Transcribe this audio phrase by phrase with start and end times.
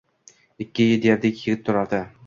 [0.65, 2.05] Ikki devdek yigit turardi